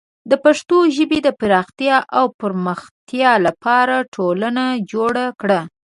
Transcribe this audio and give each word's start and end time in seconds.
د 0.29 0.33
پښتو 0.43 0.77
ژبې 0.95 1.19
د 1.23 1.29
پراختیا 1.39 1.97
او 2.17 2.25
پرمختیا 2.39 3.31
لپاره 3.45 3.95
ټولنه 4.15 4.63
جوړه 4.91 5.25
کړه. 5.41 5.59